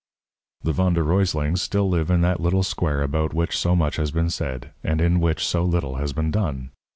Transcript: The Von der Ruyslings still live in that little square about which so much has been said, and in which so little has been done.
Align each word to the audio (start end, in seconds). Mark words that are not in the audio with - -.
The 0.63 0.71
Von 0.71 0.95
der 0.95 1.03
Ruyslings 1.03 1.59
still 1.61 1.87
live 1.87 2.09
in 2.09 2.21
that 2.21 2.39
little 2.39 2.63
square 2.63 3.03
about 3.03 3.35
which 3.35 3.55
so 3.55 3.75
much 3.75 3.97
has 3.97 4.09
been 4.09 4.31
said, 4.31 4.71
and 4.83 4.99
in 4.99 5.19
which 5.19 5.45
so 5.45 5.63
little 5.63 5.97
has 5.97 6.11
been 6.11 6.31
done. 6.31 6.71